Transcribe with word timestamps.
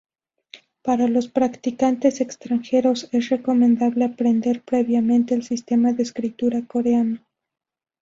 Para 0.81 1.07
los 1.07 1.27
practicantes 1.27 2.21
extranjeros 2.21 3.07
es 3.11 3.29
recomendable 3.29 4.03
aprender 4.05 4.63
previamente 4.63 5.35
el 5.35 5.43
sistema 5.43 5.93
de 5.93 6.01
escritura 6.01 6.65
coreano. 6.65 7.19